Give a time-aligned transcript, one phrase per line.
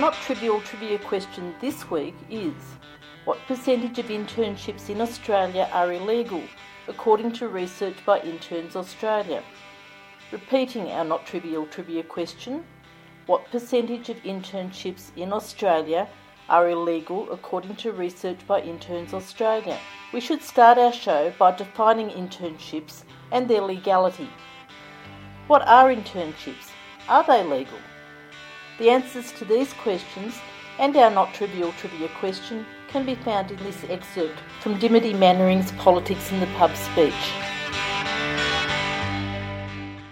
[0.00, 2.54] Not trivial trivia question this week is
[3.26, 6.42] What percentage of internships in Australia are illegal,
[6.88, 9.42] according to research by Interns Australia?
[10.32, 12.64] Repeating our not trivial trivia question
[13.26, 16.08] What percentage of internships in Australia
[16.48, 19.78] are illegal, according to research by Interns Australia?
[20.14, 24.30] We should start our show by defining internships and their legality.
[25.46, 26.70] What are internships?
[27.06, 27.80] Are they legal?
[28.80, 30.40] The answers to these questions
[30.78, 35.70] and our not trivial trivia question can be found in this excerpt from Dimity Mannering's
[35.72, 37.49] Politics in the Pub speech.